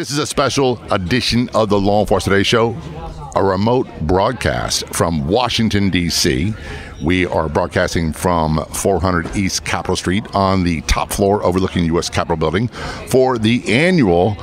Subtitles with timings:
[0.00, 2.74] This is a special edition of the Law Enforcement Today Show,
[3.36, 6.54] a remote broadcast from Washington, D.C.
[7.02, 12.08] We are broadcasting from 400 East Capitol Street on the top floor overlooking the U.S.
[12.08, 12.68] Capitol Building
[13.08, 14.36] for the annual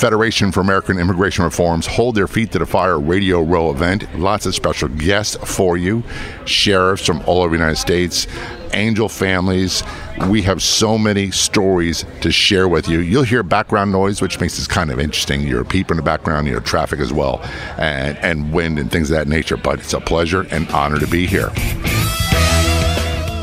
[0.00, 4.06] Federation for American Immigration Reforms Hold Their Feet to the Fire Radio Row event.
[4.18, 6.02] Lots of special guests for you,
[6.46, 8.26] sheriffs from all over the United States,
[8.72, 9.82] angel families.
[10.26, 13.00] We have so many stories to share with you.
[13.00, 15.42] You'll hear background noise, which makes this kind of interesting.
[15.42, 17.42] You're people in the background, you know, traffic as well,
[17.76, 19.58] and, and wind and things of that nature.
[19.58, 21.50] But it's a pleasure and honor to be here.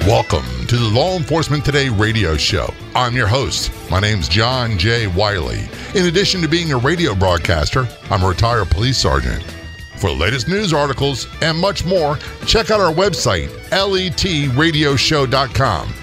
[0.07, 2.73] Welcome to the Law Enforcement Today radio show.
[2.95, 3.73] I'm your host.
[3.91, 5.07] My name's John J.
[5.07, 5.67] Wiley.
[5.95, 9.43] In addition to being a radio broadcaster, I'm a retired police sergeant.
[9.97, 15.93] For the latest news articles and much more, check out our website, letradioshow.com.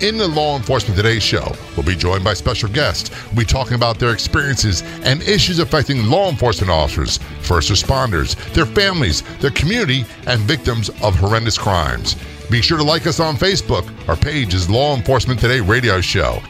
[0.00, 3.10] In the Law Enforcement Today show, we'll be joined by special guests.
[3.26, 8.64] We'll be talking about their experiences and issues affecting law enforcement officers, first responders, their
[8.64, 12.16] families, their community, and victims of horrendous crimes.
[12.50, 13.86] Be sure to like us on Facebook.
[14.08, 16.40] Our page is Law Enforcement Today Radio Show.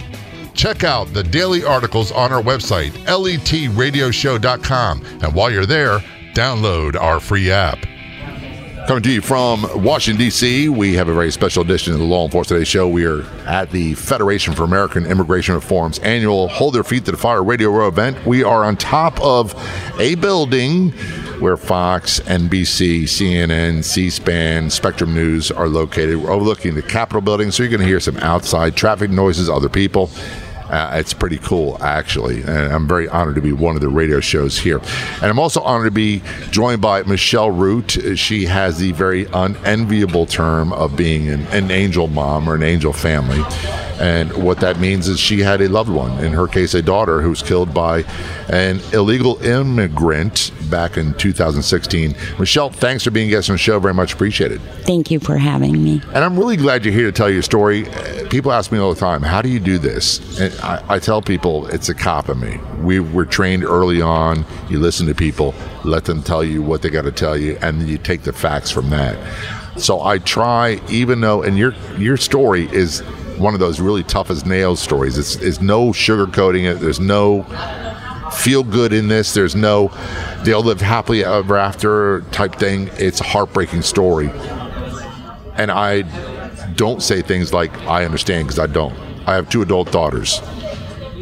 [0.55, 5.05] Check out the daily articles on our website, letradioshow.com.
[5.23, 5.99] And while you're there,
[6.35, 7.85] download our free app.
[8.87, 12.25] Coming to you from Washington, D.C., we have a very special edition of the Law
[12.25, 12.89] Enforcement Today Show.
[12.89, 17.17] We are at the Federation for American Immigration Reform's annual Hold Their Feet to the
[17.17, 18.27] Fire Radio Row event.
[18.27, 19.55] We are on top of
[20.01, 20.91] a building
[21.41, 26.17] where Fox, NBC, CNN, C SPAN, Spectrum News are located.
[26.17, 29.69] We're overlooking the Capitol building, so you're going to hear some outside traffic noises, other
[29.69, 30.11] people.
[30.71, 32.43] Uh, it's pretty cool, actually.
[32.43, 34.79] And I'm very honored to be one of the radio shows here.
[35.17, 37.99] And I'm also honored to be joined by Michelle Root.
[38.17, 42.93] She has the very unenviable term of being an, an angel mom or an angel
[42.93, 43.43] family.
[44.01, 47.21] And what that means is she had a loved one, in her case, a daughter
[47.21, 48.05] who was killed by
[48.49, 52.15] an illegal immigrant back in 2016.
[52.39, 53.79] Michelle, thanks for being a guest on the show.
[53.79, 54.63] Very much appreciated.
[54.85, 56.01] Thank you for having me.
[56.15, 57.85] And I'm really glad you're here to tell your story.
[58.31, 60.41] People ask me all the time, how do you do this?
[60.41, 62.59] And I, I tell people it's a cop in me.
[62.81, 64.47] We were trained early on.
[64.69, 65.53] You listen to people,
[65.85, 68.71] let them tell you what they got to tell you, and you take the facts
[68.71, 69.19] from that.
[69.77, 73.01] So I try, even though, and your your story is
[73.37, 75.19] one of those really tough as nails stories.
[75.19, 76.81] It's, it's no sugarcoating it.
[76.81, 77.43] There's no
[78.33, 79.35] feel good in this.
[79.35, 79.91] There's no
[80.45, 82.91] they'll live happily ever after type thing.
[82.93, 84.31] It's a heartbreaking story.
[85.57, 86.03] And I
[86.81, 88.99] don't say things like I understand because I don't.
[89.27, 90.41] I have two adult daughters.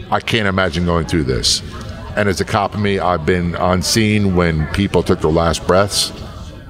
[0.08, 1.62] I can't imagine going through this.
[2.14, 5.66] And as a cop of me, I've been on scene when people took their last
[5.66, 6.12] breaths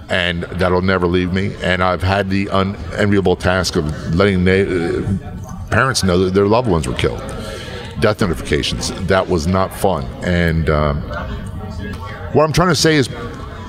[0.08, 1.54] and that'll never leave me.
[1.62, 5.04] And I've had the unenviable task of letting na-
[5.68, 7.20] parents know that their loved ones were killed.
[8.00, 8.90] Death notifications.
[9.02, 10.06] That was not fun.
[10.24, 11.02] And um,
[12.32, 13.10] what I'm trying to say is,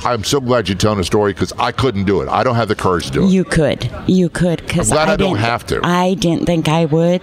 [0.06, 2.30] I'm so glad you're telling a story because I couldn't do it.
[2.30, 3.30] I don't have the courage to do it.
[3.30, 3.92] You could.
[4.08, 5.82] You could because I'm glad I don't have to.
[5.84, 7.22] I didn't think I would,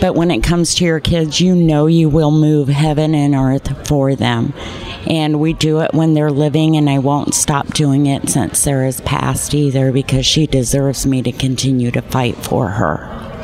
[0.00, 3.86] but when it comes to your kids, you know you will move heaven and earth
[3.86, 4.54] for them,
[5.06, 9.00] and we do it when they're living, and I won't stop doing it since Sarah's
[9.02, 13.35] passed either because she deserves me to continue to fight for her.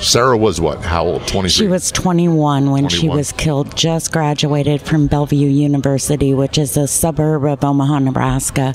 [0.00, 0.82] Sarah was what?
[0.82, 1.26] How old?
[1.26, 1.50] 23?
[1.50, 6.86] She was 21 when she was killed, just graduated from Bellevue University, which is a
[6.86, 8.74] suburb of Omaha, Nebraska,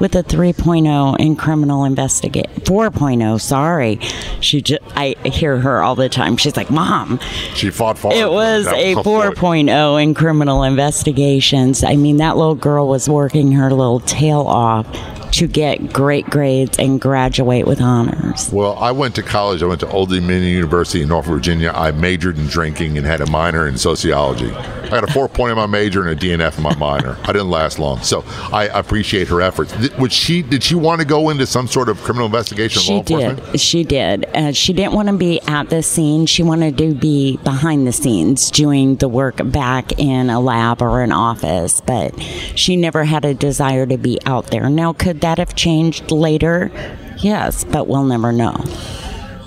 [0.00, 3.98] with a 3.0 in criminal investigate 4.0, sorry.
[4.40, 6.36] She just I hear her all the time.
[6.36, 7.20] She's like, "Mom,
[7.54, 9.36] She fought for it was a tough fight.
[9.36, 11.84] 4.0 in criminal investigations.
[11.84, 14.86] I mean, that little girl was working her little tail off
[15.32, 18.50] to get great grades and graduate with honors.
[18.52, 19.62] Well, I went to college.
[19.62, 21.72] I went to Old Dominion University in Norfolk, Virginia.
[21.74, 24.52] I majored in drinking and had a minor in sociology.
[24.52, 27.16] I got a 4.0 point in my major and a DNF in my minor.
[27.22, 29.72] I didn't last long, so I appreciate her efforts.
[29.72, 30.42] Did, would she?
[30.42, 32.82] Did she want to go into some sort of criminal investigation?
[32.82, 33.52] She law enforcement?
[33.52, 33.60] did.
[33.60, 34.26] She did.
[34.34, 36.26] Uh, she didn't want to be at the scene.
[36.26, 41.00] She wanted to be behind the scenes doing the work back in a lab or
[41.02, 44.68] an office, but she never had a desire to be out there.
[44.68, 46.70] Now, could that have changed later?
[47.18, 48.56] Yes, but we'll never know.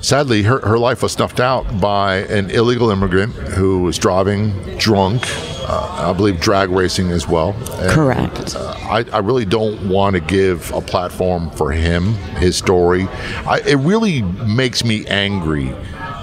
[0.02, 5.24] Sadly, her, her life was snuffed out by an illegal immigrant who was driving drunk,
[5.68, 7.54] uh, I believe drag racing as well.
[7.82, 8.56] And, Correct.
[8.56, 13.08] uh, I, I really don't want to give a platform for him, his story.
[13.48, 15.74] I, it really makes me angry,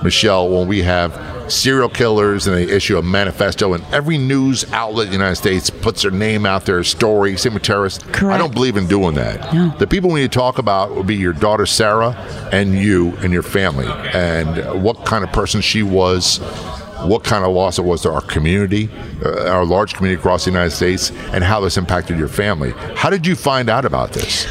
[0.05, 1.13] Michelle, when we have
[1.53, 5.71] serial killers and they issue a manifesto and every news outlet in the United States
[5.71, 8.05] puts their name out there, story, same with terrorists.
[8.23, 9.53] I don't believe in doing that.
[9.53, 9.75] No.
[9.79, 12.13] The people we need to talk about would be your daughter Sarah
[12.53, 16.41] and you and your family and what kind of person she was
[17.05, 18.89] what kind of loss it was to our community,
[19.25, 22.71] uh, our large community across the United States, and how this impacted your family.
[22.95, 24.47] How did you find out about this?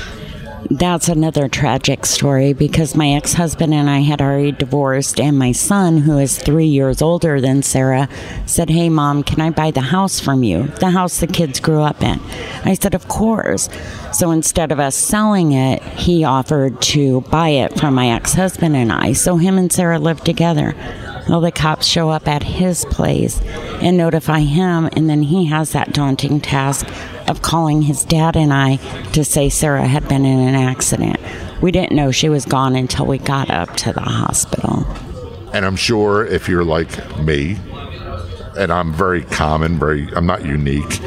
[0.71, 5.51] That's another tragic story because my ex husband and I had already divorced, and my
[5.51, 8.07] son, who is three years older than Sarah,
[8.45, 10.68] said, Hey, mom, can I buy the house from you?
[10.79, 12.21] The house the kids grew up in.
[12.63, 13.68] I said, Of course.
[14.13, 18.77] So instead of us selling it, he offered to buy it from my ex husband
[18.77, 19.12] and I.
[19.12, 20.73] So him and Sarah lived together.
[21.31, 23.39] Well, the cops show up at his place
[23.81, 26.86] and notify him, and then he has that daunting task
[27.30, 28.75] of calling his dad and I
[29.13, 31.22] to say Sarah had been in an accident.
[31.62, 34.86] We didn't know she was gone until we got up to the hospital.
[35.54, 36.89] And I'm sure if you're like
[37.19, 37.57] me,
[38.57, 41.00] and I'm very common, very, I'm not unique.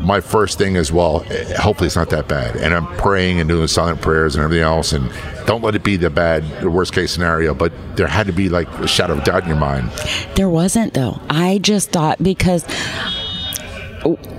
[0.00, 1.26] My first thing is, well,
[1.58, 2.56] hopefully it's not that bad.
[2.56, 4.94] And I'm praying and doing silent prayers and everything else.
[4.94, 5.10] And
[5.46, 7.54] don't let it be the bad, the worst case scenario.
[7.54, 9.90] But there had to be like a shadow of doubt in your mind.
[10.34, 11.20] There wasn't, though.
[11.30, 12.64] I just thought because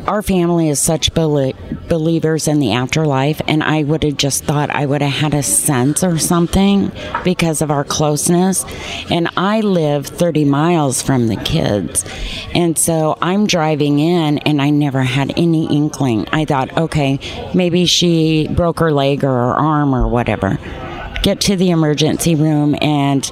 [0.07, 4.85] our family is such believers in the afterlife, and I would have just thought I
[4.85, 6.91] would have had a sense or something
[7.25, 8.63] because of our closeness.
[9.09, 12.05] And I live 30 miles from the kids.
[12.53, 16.27] And so I'm driving in, and I never had any inkling.
[16.31, 17.19] I thought, okay,
[17.53, 20.57] maybe she broke her leg or her arm or whatever
[21.21, 23.29] get to the emergency room, and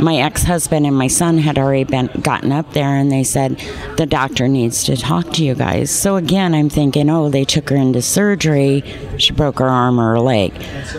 [0.00, 3.58] my ex husband and my son had already been gotten up there, and they said
[3.96, 5.90] the doctor needs to talk to you guys.
[5.90, 8.82] So again, I'm thinking, oh, they took her into surgery.
[9.18, 10.52] She broke her arm or her leg.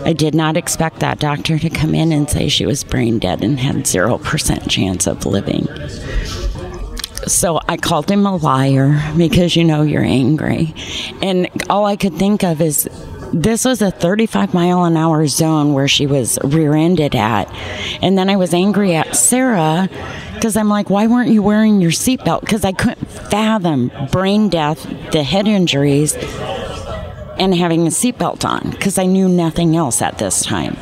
[0.04, 3.42] I did not expect that doctor to come in and say she was brain dead
[3.42, 5.68] and had zero percent chance of living.
[7.26, 10.72] So I called him a liar because you know you're angry.
[11.22, 12.88] And all I could think of is
[13.42, 17.52] this was a 35 mile an hour zone where she was rear ended at.
[18.02, 19.88] And then I was angry at Sarah
[20.34, 22.40] because I'm like, why weren't you wearing your seatbelt?
[22.40, 26.14] Because I couldn't fathom brain death, the head injuries,
[27.38, 30.76] and having a seatbelt on because I knew nothing else at this time.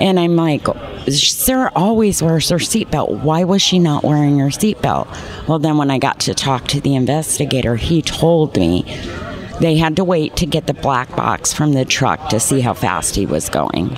[0.00, 0.66] And I'm like,
[1.08, 3.22] Sarah always wears her seatbelt.
[3.22, 5.06] Why was she not wearing her seatbelt?
[5.46, 8.82] Well, then when I got to talk to the investigator, he told me
[9.60, 12.74] they had to wait to get the black box from the truck to see how
[12.74, 13.96] fast he was going.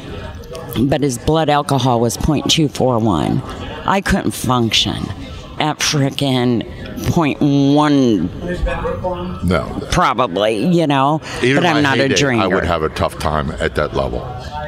[0.89, 3.43] But his blood alcohol was 0.241.
[3.87, 5.07] I couldn't function
[5.61, 6.67] at frickin'
[7.11, 8.27] point one.
[9.47, 11.21] No, probably, you know.
[11.43, 12.45] Even but I'm not a drinker.
[12.45, 14.23] I would have a tough time at that level.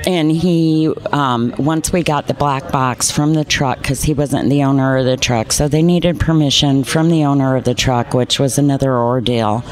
[0.06, 4.48] And he, um, once we got the black box from the truck, because he wasn't
[4.50, 8.14] the owner of the truck, so they needed permission from the owner of the truck,
[8.14, 9.64] which was another ordeal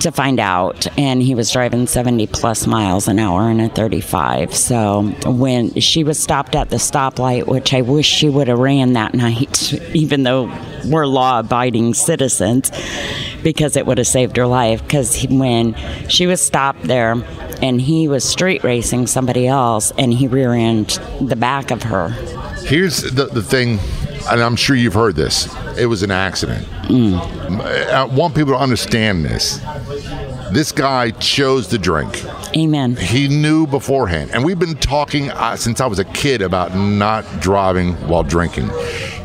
[0.00, 4.54] to find out, and he was driving 70 plus miles an hour in a 35.
[4.54, 8.94] So when she was stopped at the stoplight, which I wish she would have ran
[8.94, 10.52] that night, even though
[10.86, 12.70] we're law abiding citizens,
[13.42, 14.82] because it would have saved her life.
[14.82, 15.74] Because when
[16.08, 17.14] she was stopped there,
[17.60, 22.08] and he was street racing somebody else, and he rear ended the back of her.
[22.64, 23.78] Here's the, the thing
[24.30, 25.48] and I'm sure you've heard this.
[25.78, 26.66] It was an accident.
[26.84, 27.60] Mm.
[27.90, 29.60] I want people to understand this.
[30.50, 32.24] This guy chose to drink.
[32.56, 32.96] Amen.
[32.96, 34.30] He knew beforehand.
[34.32, 38.70] And we've been talking uh, since I was a kid about not driving while drinking.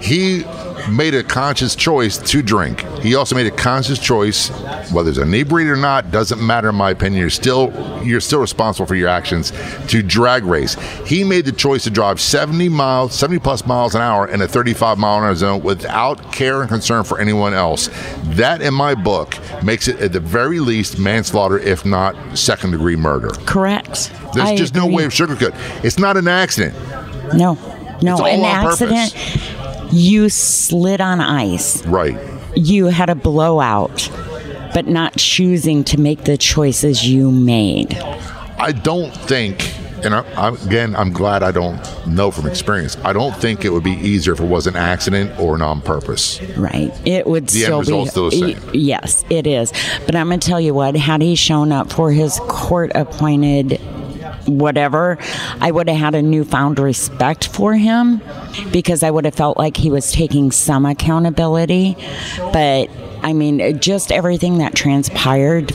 [0.01, 0.43] He
[0.89, 2.81] made a conscious choice to drink.
[2.99, 4.49] He also made a conscious choice,
[4.91, 7.21] whether it's inebriated or not, doesn't matter in my opinion.
[7.21, 7.71] You're still
[8.03, 9.51] you're still responsible for your actions
[9.87, 10.75] to drag race.
[11.05, 14.47] He made the choice to drive 70 miles, 70 plus miles an hour in a
[14.47, 17.89] 35 mile an hour zone without care and concern for anyone else.
[18.35, 22.95] That, in my book, makes it at the very least manslaughter, if not second degree
[22.95, 23.29] murder.
[23.45, 24.11] Correct.
[24.33, 24.89] There's I just agree.
[24.89, 25.53] no way of sugarcoat.
[25.83, 26.75] It's not an accident.
[27.33, 27.57] No.
[28.01, 29.13] No, an accident.
[29.13, 29.52] Purpose
[29.93, 31.85] you slid on ice.
[31.85, 32.17] Right.
[32.55, 34.09] You had a blowout,
[34.73, 37.93] but not choosing to make the choices you made.
[38.57, 39.73] I don't think,
[40.03, 42.97] and I, I, again, I'm glad I don't know from experience.
[43.03, 45.81] I don't think it would be easier if it was an accident or an on
[45.81, 46.41] purpose.
[46.57, 46.91] Right.
[47.05, 48.05] It would the still be.
[48.07, 48.69] Still the same.
[48.73, 49.71] Yes, it is.
[50.05, 53.79] But I'm going to tell you what, had he shown up for his court appointed
[54.45, 55.17] whatever,
[55.59, 58.21] I would have had a newfound respect for him
[58.71, 61.95] because I would have felt like he was taking some accountability.
[62.37, 62.89] But
[63.23, 65.73] I mean, just everything that transpired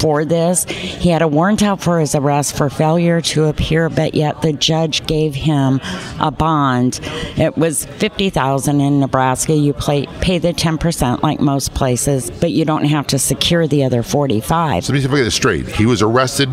[0.00, 0.64] for this.
[0.64, 4.52] He had a warrant out for his arrest for failure to appear, but yet the
[4.52, 5.80] judge gave him
[6.20, 7.00] a bond.
[7.36, 9.54] It was fifty thousand in Nebraska.
[9.54, 13.66] You pay, pay the ten percent like most places, but you don't have to secure
[13.66, 14.84] the other forty-five.
[14.84, 15.66] So let me get this straight.
[15.68, 16.48] He was arrested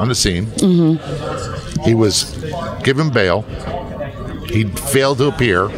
[0.00, 0.46] on the scene.
[0.46, 1.82] Mm-hmm.
[1.82, 2.34] He was
[2.82, 3.42] given bail.
[4.48, 5.68] He failed to appear.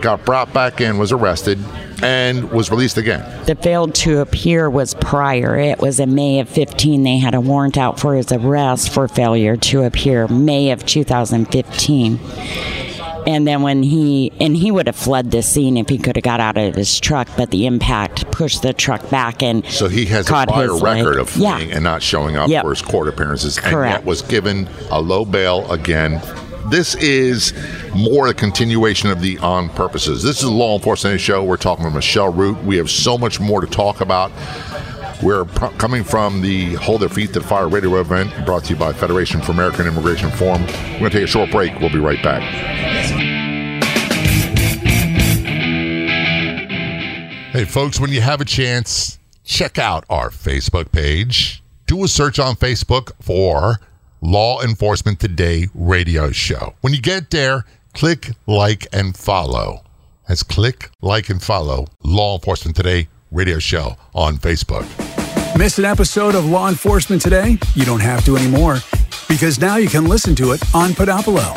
[0.00, 1.58] got brought back in, was arrested,
[2.02, 3.22] and was released again.
[3.46, 5.56] The failed to appear was prior.
[5.56, 7.04] It was in May of 15.
[7.04, 12.18] They had a warrant out for his arrest for failure to appear, May of 2015.
[13.26, 16.24] And then when he and he would have fled the scene if he could have
[16.24, 20.06] got out of his truck, but the impact pushed the truck back and So he
[20.06, 21.18] has a prior record leg.
[21.18, 21.74] of fleeing Yeah.
[21.76, 22.62] and not showing up Yep.
[22.64, 23.74] for his court appearances, Correct.
[23.74, 26.20] and yet was given a low bail again.
[26.70, 27.52] This is
[27.94, 30.22] more a continuation of the on purposes.
[30.22, 31.42] This is a law enforcement show.
[31.42, 32.62] We're talking with Michelle Root.
[32.64, 34.30] We have so much more to talk about.
[35.22, 38.92] We're coming from the Hold Their Feet to Fire radio event brought to you by
[38.92, 40.62] Federation for American Immigration Forum.
[40.62, 41.78] We're going to take a short break.
[41.78, 42.42] We'll be right back.
[47.52, 51.62] Hey, folks, when you have a chance, check out our Facebook page.
[51.86, 53.78] Do a search on Facebook for
[54.22, 56.74] Law Enforcement Today Radio Show.
[56.80, 57.64] When you get there,
[57.94, 59.84] click like and follow.
[60.26, 65.11] That's click like and follow Law Enforcement Today Radio Show on Facebook.
[65.56, 67.58] Miss an episode of Law Enforcement today?
[67.74, 68.78] You don't have to anymore
[69.28, 71.52] because now you can listen to it on Podopolo,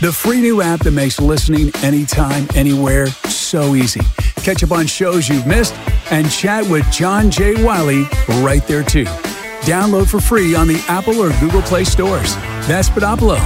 [0.00, 4.00] the free new app that makes listening anytime, anywhere so easy.
[4.42, 5.74] Catch up on shows you've missed
[6.10, 7.64] and chat with John J.
[7.64, 8.02] Wiley
[8.42, 9.04] right there too.
[9.62, 12.34] Download for free on the Apple or Google Play stores.
[12.66, 13.38] That's Podopolo.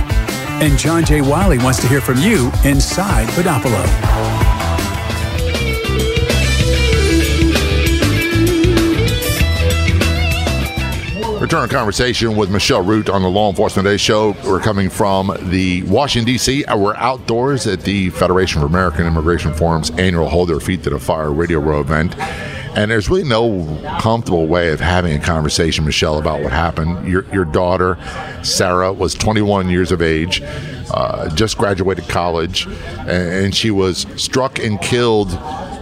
[0.63, 1.21] And John J.
[1.21, 4.50] Wiley wants to hear from you inside Podopolo.
[11.51, 14.37] Return conversation with Michelle Root on the Law Enforcement Today show.
[14.45, 16.65] We're coming from the Washington, D.C.
[16.77, 21.01] We're outdoors at the Federation of American Immigration Forum's annual Hold Their Feet to the
[21.01, 22.17] Fire Radio Row event.
[22.77, 23.67] And there's really no
[23.99, 27.09] comfortable way of having a conversation, Michelle, about what happened.
[27.09, 27.99] Your, your daughter,
[28.45, 30.43] Sarah, was 21 years of age,
[30.95, 32.69] uh, just graduated college,
[33.09, 35.37] and she was struck and killed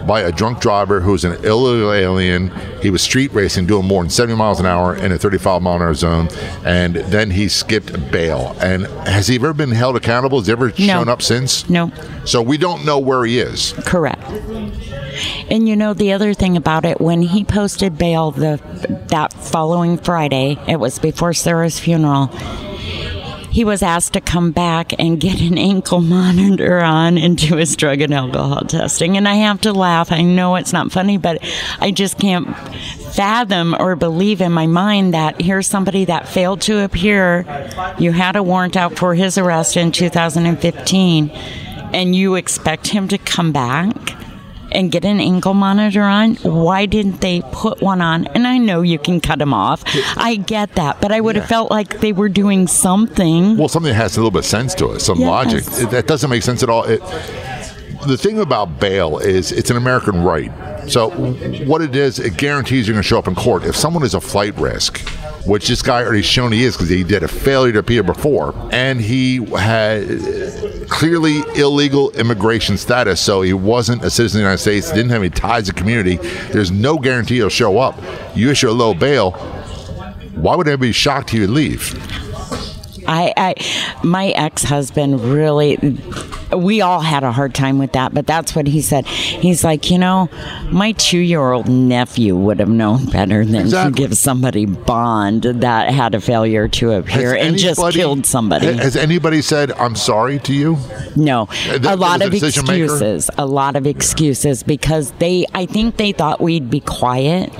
[0.08, 2.50] by a drunk driver who was an illegal alien.
[2.82, 5.76] He was street racing, doing more than 70 miles an hour in a 35 mile
[5.76, 6.28] an hour zone,
[6.64, 8.56] and then he skipped bail.
[8.60, 10.38] And has he ever been held accountable?
[10.38, 11.68] Has he ever shown up since?
[11.70, 11.92] No.
[12.24, 13.74] So we don't know where he is.
[13.84, 14.22] Correct.
[15.50, 18.60] And you know the other thing about it, when he posted bail the
[19.08, 22.30] that following Friday, it was before Sarah's funeral.
[23.58, 27.74] He was asked to come back and get an ankle monitor on and do his
[27.74, 29.16] drug and alcohol testing.
[29.16, 30.12] And I have to laugh.
[30.12, 31.42] I know it's not funny, but
[31.80, 32.56] I just can't
[33.16, 37.44] fathom or believe in my mind that here's somebody that failed to appear.
[37.98, 43.18] You had a warrant out for his arrest in 2015, and you expect him to
[43.18, 43.92] come back
[44.72, 46.34] and get an ankle monitor on.
[46.36, 48.26] Why didn't they put one on?
[48.28, 49.82] And I know you can cut them off.
[50.16, 53.56] I get that, but I would have felt like they were doing something.
[53.56, 55.28] Well, something that has a little bit of sense to it, some Yes.
[55.28, 55.64] logic.
[55.82, 56.84] It- that doesn't make sense at all.
[56.84, 57.00] It,
[58.06, 60.52] the thing about bail is it's an American right.
[60.88, 61.10] So
[61.66, 63.64] what it is, it guarantees you're going to show up in court.
[63.64, 65.00] If someone is a flight risk,
[65.46, 68.54] which this guy already shown he is because he did a failure to appear before,
[68.72, 70.06] and he had
[70.88, 75.22] clearly illegal immigration status, so he wasn't a citizen of the United States, didn't have
[75.22, 76.16] any ties to community.
[76.52, 77.98] There's no guarantee he'll show up.
[78.34, 79.32] You issue a low bail.
[80.34, 81.94] Why would anybody be shocked he would leave?
[83.06, 83.54] I, I
[84.04, 85.76] my ex-husband really
[86.58, 89.06] we all had a hard time with that, but that's what he said.
[89.06, 90.28] He's like, you know,
[90.70, 93.92] my two-year-old nephew would have known better than Exactly.
[93.94, 98.72] to give somebody bond that had a failure to appear Has and just killed somebody.
[98.72, 100.76] Has anybody said, I'm sorry to you?
[101.16, 102.84] No, that a lot of a decision maker?
[102.84, 103.30] excuses.
[103.38, 107.52] A lot of excuses because they, I think they thought we'd be quiet.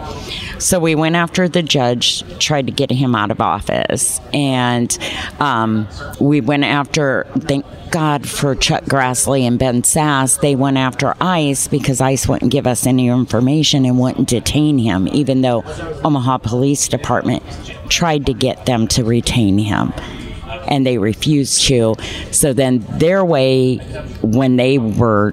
[0.61, 4.97] So we went after the judge, tried to get him out of office, and
[5.39, 5.87] um,
[6.21, 7.27] we went after.
[7.39, 10.41] Thank God for Chuck Grassley and Ben Sasse.
[10.41, 15.09] They went after ICE because ICE wouldn't give us any information and wouldn't detain him,
[15.09, 15.63] even though
[16.05, 17.43] Omaha Police Department
[17.89, 19.93] tried to get them to retain him
[20.69, 21.95] and they refused to.
[22.31, 23.77] So then their way,
[24.23, 25.33] when they were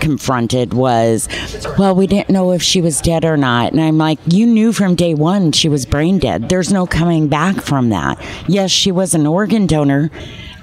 [0.00, 1.28] confronted, was,
[1.78, 3.72] well, we didn't know if she was dead or not.
[3.72, 6.48] And I'm like, you knew from day one she was brain dead.
[6.48, 8.22] There's no coming back from that.
[8.48, 10.10] Yes, she was an organ donor.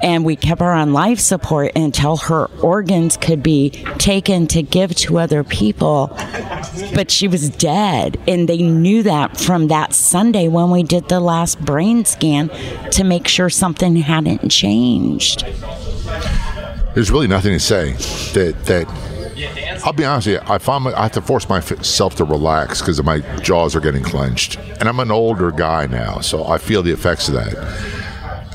[0.03, 4.93] And we kept her on life support until her organs could be taken to give
[4.97, 6.07] to other people.
[6.93, 8.19] But she was dead.
[8.27, 12.49] And they knew that from that Sunday when we did the last brain scan
[12.91, 15.45] to make sure something hadn't changed.
[16.93, 17.93] There's really nothing to say
[18.33, 18.87] that that.
[19.85, 20.53] I'll be honest with you.
[20.53, 24.57] I find I have to force myself to relax because my jaws are getting clenched,
[24.79, 28.02] and I'm an older guy now, so I feel the effects of that.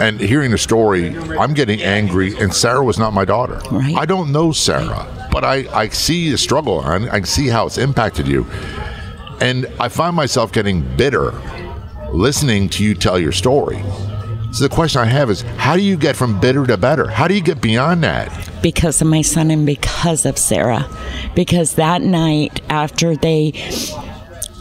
[0.01, 2.37] And hearing the story, I'm getting angry.
[2.39, 3.61] And Sarah was not my daughter.
[3.71, 3.97] Right.
[3.97, 6.81] I don't know Sarah, but I, I see the struggle.
[6.81, 8.47] I, I see how it's impacted you.
[9.41, 11.33] And I find myself getting bitter
[12.13, 13.83] listening to you tell your story.
[14.53, 17.09] So the question I have is how do you get from bitter to better?
[17.09, 18.33] How do you get beyond that?
[18.63, 20.89] Because of my son and because of Sarah.
[21.35, 23.51] Because that night after they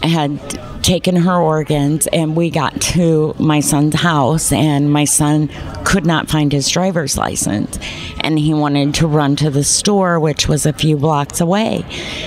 [0.04, 0.40] had
[0.88, 5.50] taken her organs and we got to my son's house and my son
[5.84, 7.78] could not find his driver's license
[8.22, 11.84] and he wanted to run to the store which was a few blocks away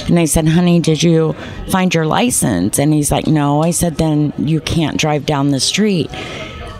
[0.08, 1.32] and i said honey did you
[1.70, 5.60] find your license and he's like no i said then you can't drive down the
[5.60, 6.10] street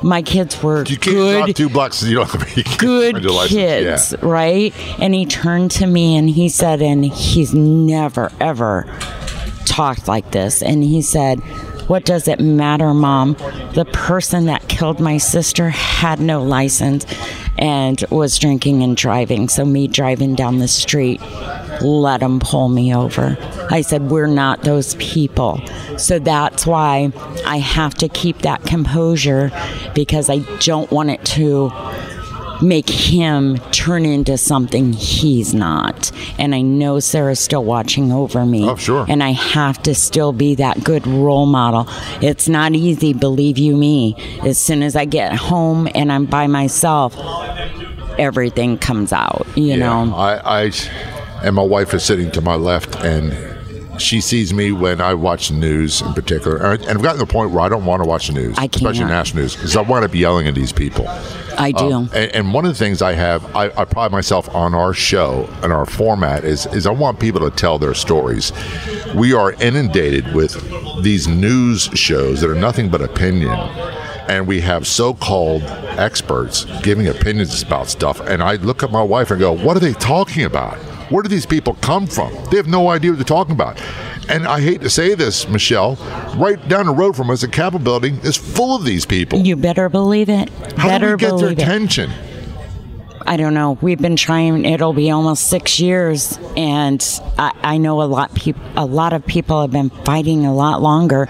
[0.02, 2.02] my kids were You can't good drive two blocks.
[2.02, 4.74] You don't have to be good kids, right?
[4.98, 8.86] And he turned to me and he said, and he's never, ever
[9.66, 10.62] talked like this.
[10.62, 11.42] And he said,
[11.90, 13.32] What does it matter, mom?
[13.74, 17.04] The person that killed my sister had no license
[17.58, 19.48] and was drinking and driving.
[19.48, 21.20] So, me driving down the street,
[21.80, 23.36] let him pull me over.
[23.72, 25.60] I said, We're not those people.
[25.98, 27.12] So that's why
[27.44, 29.50] I have to keep that composure
[29.92, 31.72] because I don't want it to
[32.62, 36.10] make him turn into something he's not.
[36.38, 38.68] And I know Sarah's still watching over me.
[38.68, 39.06] Oh, sure.
[39.08, 41.86] And I have to still be that good role model.
[42.22, 44.16] It's not easy, believe you me.
[44.44, 47.16] As soon as I get home and I'm by myself,
[48.18, 50.14] everything comes out, you know.
[50.14, 50.72] I, I,
[51.42, 53.32] and my wife is sitting to my left, and
[54.00, 56.56] she sees me when I watch the news in particular.
[56.56, 58.68] And I've gotten to the point where I don't want to watch the news, I
[58.72, 61.06] especially national news, because I want to be yelling at these people.
[61.58, 61.92] I do.
[61.92, 64.94] Um, and, and one of the things I have, I, I pride myself on our
[64.94, 68.52] show and our format is, is I want people to tell their stories.
[69.14, 70.54] We are inundated with
[71.02, 73.58] these news shows that are nothing but opinion.
[74.28, 78.20] And we have so called experts giving opinions about stuff.
[78.20, 80.78] And I look at my wife and go, What are they talking about?
[81.10, 82.32] Where do these people come from?
[82.50, 83.80] They have no idea what they're talking about.
[84.28, 85.96] And I hate to say this, Michelle,
[86.36, 89.40] right down the road from us, the Capitol building is full of these people.
[89.40, 90.48] you better believe it.
[90.76, 91.62] How better do we get their believe it.
[91.62, 92.10] attention?
[93.26, 93.76] I don't know.
[93.80, 94.64] We've been trying.
[94.64, 97.04] It'll be almost six years, and
[97.38, 98.34] I, I know a lot.
[98.34, 101.28] Peop, a lot of people have been fighting a lot longer,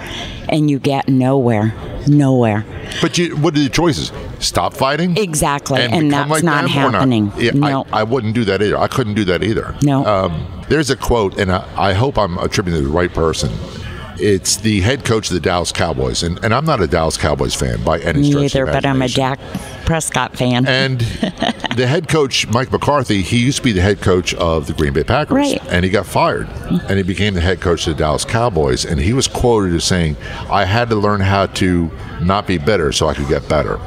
[0.49, 1.75] and you get nowhere.
[2.07, 2.65] Nowhere.
[3.03, 4.13] But you, what are the choices?
[4.41, 5.17] Stop fighting?
[5.17, 7.33] Exactly, and, become that's like not happening.
[7.37, 7.87] Yeah, no.
[7.93, 8.79] I, I wouldn't do that either.
[8.79, 9.75] I couldn't do that either.
[9.83, 10.05] No.
[10.05, 13.51] Um, there's a quote, and I, I hope I'm attributing it to the right person.
[14.19, 17.55] It's the head coach of the Dallas Cowboys, and, and I'm not a Dallas Cowboys
[17.55, 18.57] fan by any Me stretch.
[18.57, 19.09] either, but I'm a.
[19.09, 19.39] Dak
[19.91, 20.69] Prescott fan.
[20.69, 21.01] And
[21.77, 24.93] the head coach, Mike McCarthy, he used to be the head coach of the Green
[24.93, 25.35] Bay Packers.
[25.35, 25.61] Right.
[25.69, 26.49] And he got fired.
[26.89, 28.85] And he became the head coach of the Dallas Cowboys.
[28.85, 30.17] And he was quoted as saying,
[30.49, 31.91] I had to learn how to
[32.23, 33.81] not be better so I could get better.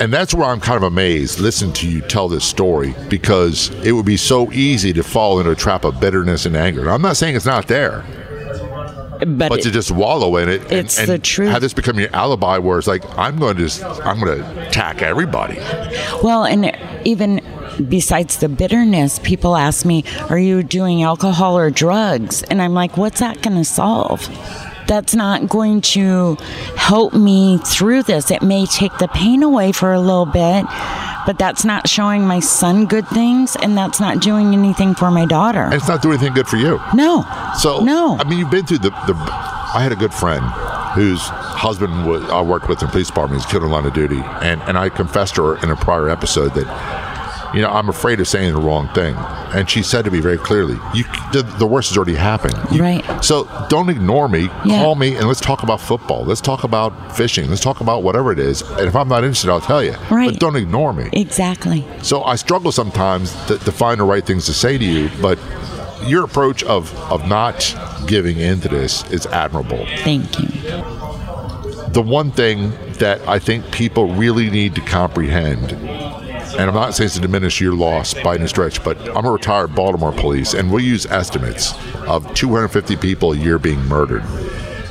[0.00, 3.92] And that's where I'm kind of amazed listening to you tell this story because it
[3.92, 6.80] would be so easy to fall into a trap of bitterness and anger.
[6.82, 8.04] And I'm not saying it's not there,
[9.20, 11.50] but but it- to just wallow in it and, It's and the truth.
[11.50, 14.68] have this become your alibi where it's like, I'm going to just, I'm going to
[14.68, 15.58] attack everybody.
[16.22, 17.40] Well, and even
[17.88, 22.42] besides the bitterness, people ask me, Are you doing alcohol or drugs?
[22.44, 24.28] And I'm like, What's that going to solve?
[24.86, 26.36] That's not going to
[26.76, 28.30] help me through this.
[28.30, 30.64] It may take the pain away for a little bit,
[31.26, 35.24] but that's not showing my son good things, and that's not doing anything for my
[35.26, 35.62] daughter.
[35.62, 36.80] And it's not doing anything good for you.
[36.94, 37.24] No.
[37.58, 38.16] So no.
[38.18, 38.90] I mean, you've been through the.
[38.90, 39.14] the
[39.74, 40.44] I had a good friend
[40.94, 43.42] whose husband was, I worked with in the police department.
[43.42, 46.08] He's killed in line of duty, and and I confessed to her in a prior
[46.08, 46.66] episode that,
[47.54, 49.14] you know, I'm afraid of saying the wrong thing,
[49.54, 52.82] and she said to me very clearly, "You, the, the worst has already happened." You-
[52.82, 53.04] Right.
[53.24, 54.48] So don't ignore me.
[54.64, 54.82] Yeah.
[54.82, 56.24] Call me and let's talk about football.
[56.24, 57.48] Let's talk about fishing.
[57.48, 58.60] Let's talk about whatever it is.
[58.62, 59.94] And if I'm not interested, I'll tell you.
[60.10, 60.30] Right.
[60.32, 61.08] But don't ignore me.
[61.12, 61.86] exactly.
[62.02, 65.38] So I struggle sometimes to, to find the right things to say to you, but
[66.06, 67.74] your approach of, of not
[68.06, 69.86] giving into this is admirable.
[69.98, 70.48] Thank you.
[71.88, 75.70] The one thing that I think people really need to comprehend,
[76.58, 79.74] and I'm not saying to diminish your loss by any stretch, but I'm a retired
[79.74, 81.74] Baltimore police, and we use estimates
[82.06, 84.22] of 250 people a year being murdered.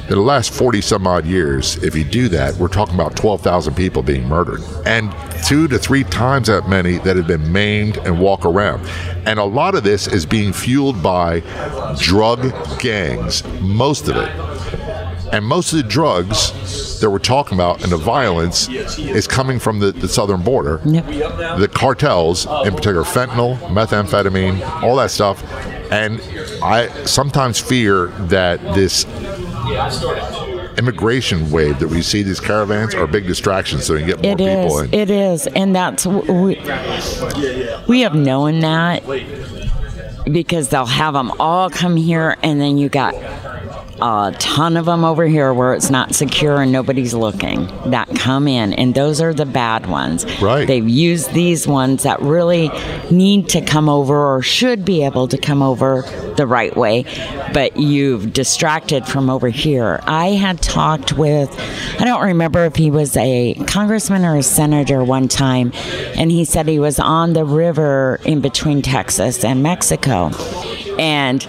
[0.04, 3.73] In the last 40 some odd years, if you do that, we're talking about 12,000
[3.73, 4.62] people being murdered.
[4.86, 8.86] And two to three times that many that have been maimed and walk around.
[9.26, 11.39] And a lot of this is being fueled by
[11.99, 14.62] drug gangs, most of it.
[15.34, 19.80] And most of the drugs that we're talking about and the violence is coming from
[19.80, 20.80] the, the southern border.
[20.86, 21.08] Yep.
[21.60, 25.43] The cartels, in particular fentanyl, methamphetamine, all that stuff.
[25.91, 26.22] And
[26.62, 29.06] I sometimes fear that this
[30.78, 34.32] immigration wave that we see these caravans are big distractions so we can get more
[34.34, 34.93] It people in.
[34.93, 36.62] It is, and that's we,
[37.88, 39.04] we have known that.
[40.32, 43.13] because they'll have them all come here, and then you got
[44.01, 48.47] a ton of them over here where it's not secure and nobody's looking that come
[48.47, 50.25] in, and those are the bad ones.
[50.41, 50.67] Right.
[50.67, 52.69] They've used these ones that really
[53.12, 56.03] need to come over or should be able to come over
[56.38, 57.06] the right way,
[57.53, 59.99] but you've distracted from over here.
[60.03, 61.49] I had talked with,
[61.99, 65.71] I don't remember if he was a congressman or a senator one time,
[66.15, 70.32] and he said he was on the river in between Texas and Mexico
[70.99, 71.41] and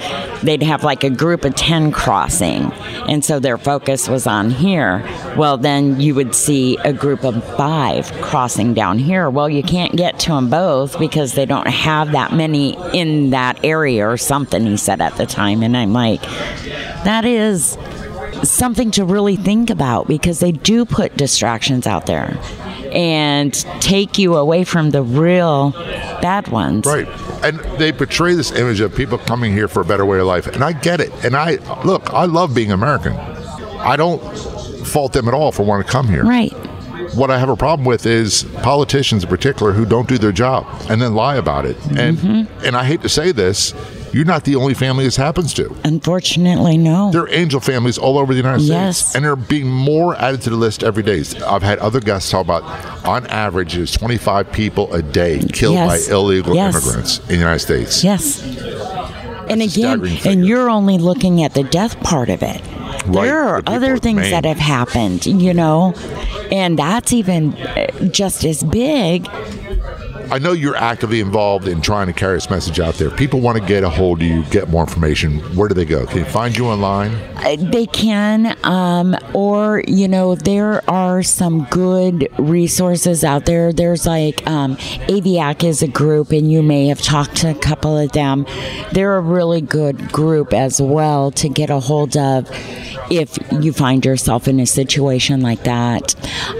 [0.43, 2.73] they'd have like a group of 10 crossing.
[3.09, 5.03] And so their focus was on here.
[5.37, 9.31] Well then you would see a group of five crossing down here.
[9.31, 13.65] Well you can't get to them both because they don't have that many in that
[13.65, 15.63] area or something he said at the time.
[15.63, 16.23] And i'm like
[17.05, 17.77] that is
[18.51, 22.39] something to really think about because they do put distractions out there
[22.93, 26.87] and take you away from the real bad ones.
[26.87, 27.09] Right.
[27.45, 30.47] And they portray this image of people coming here for a better way of life.
[30.47, 31.13] And I get it.
[31.25, 33.15] And I look, I love being American.
[33.15, 34.21] I don't
[34.87, 36.25] fault them at all for wanting to come here.
[36.25, 36.53] Right.
[37.15, 40.67] What I have a problem with is politicians in particular who don't do their job
[40.89, 41.77] and then lie about it.
[41.97, 42.65] And Mm-hmm.
[42.65, 43.73] and I hate to say this,
[44.15, 45.75] you're not the only family this happens to.
[45.85, 47.11] Unfortunately, no.
[47.11, 48.99] There are angel families all over the United Yes.
[48.99, 51.23] States, and they're being more added to the list every day.
[51.47, 52.63] I've had other guests talk about,
[53.07, 56.07] on average, there's 25 people a day killed Yes.
[56.09, 56.75] by illegal Yes.
[56.75, 58.05] immigrants in the United States.
[58.05, 58.41] Yes.
[59.49, 62.63] And a again, and you're only looking at the death part of it.
[63.07, 64.31] Right, There are the other things Maine.
[64.31, 65.93] that have happened, you know,
[66.51, 69.29] and that's even uh, just as big.
[70.31, 73.11] I know you're actively involved in trying to carry this message out there.
[73.11, 75.39] People want to get a hold of you, get more information.
[75.55, 76.07] Where do they go?
[76.07, 77.13] Can they find you online?
[77.37, 83.73] Uh, They can, um, or you know, there are some good resources out there.
[83.73, 84.77] There's like um,
[85.09, 88.47] AVIAC is a group, and you may have talked to a couple of them.
[88.93, 92.49] They're a really good group as well to get a hold of
[93.11, 96.15] if you find yourself in a situation like that.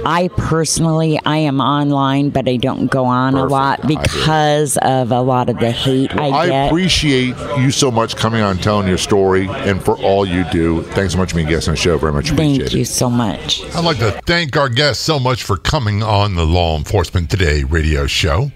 [0.05, 3.53] I personally, I am online, but I don't go on a Perfect.
[3.55, 6.67] Lot I because of a lot of the hate I I get.
[6.67, 10.83] appreciate you so much coming on, telling your story, and for all you do.
[10.83, 11.97] Thanks so much for being a guest on the show.
[11.99, 13.63] Very much appreciate Thank you so much.
[13.75, 17.65] I'd like to thank our guests so much for coming on the Law Enforcement Today
[17.65, 18.51] radio show.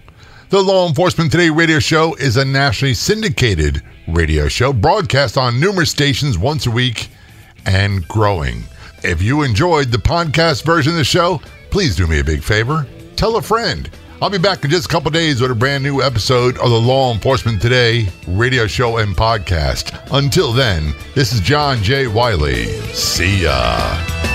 [0.50, 5.90] The Law Enforcement Today radio show is a nationally syndicated radio show broadcast on numerous
[5.90, 7.08] stations once a week
[7.66, 8.64] and growing.
[9.04, 12.87] If you enjoyed the podcast version of the show, please do me a big favor.
[13.16, 13.90] Tell a friend.
[14.20, 16.81] I'll be back in just a couple days with a brand new episode of the
[16.81, 19.96] Law Enforcement Today radio show and podcast.
[20.11, 22.09] Until then, this is John J.
[22.09, 22.66] Wiley.
[22.92, 24.27] See ya.